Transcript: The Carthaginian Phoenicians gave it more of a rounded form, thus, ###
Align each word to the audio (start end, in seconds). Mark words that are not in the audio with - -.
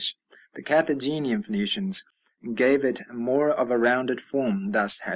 The 0.55 0.63
Carthaginian 0.63 1.43
Phoenicians 1.43 2.05
gave 2.55 2.83
it 2.83 3.01
more 3.13 3.51
of 3.51 3.69
a 3.69 3.77
rounded 3.77 4.19
form, 4.19 4.71
thus, 4.71 4.99
### 5.05 5.09